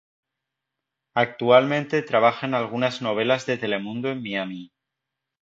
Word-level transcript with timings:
Actualmente 1.13 2.01
trabaja 2.01 2.47
en 2.47 2.55
algunas 2.55 3.03
novelas 3.03 3.45
de 3.45 3.59
Telemundo 3.59 4.09
en 4.09 4.23
Miami. 4.23 4.71